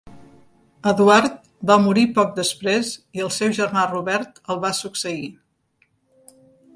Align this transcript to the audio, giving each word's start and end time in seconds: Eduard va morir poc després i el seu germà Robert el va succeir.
Eduard 0.91 1.35
va 1.71 1.75
morir 1.83 2.05
poc 2.15 2.33
després 2.39 2.91
i 3.19 3.23
el 3.27 3.31
seu 3.37 3.53
germà 3.59 3.83
Robert 3.93 4.41
el 4.55 4.63
va 4.67 4.75
succeir. 4.79 5.31